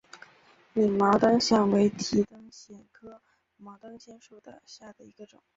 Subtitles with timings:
[0.73, 3.21] 拟毛灯藓为提灯藓科
[3.57, 5.39] 毛灯藓属下的一个种。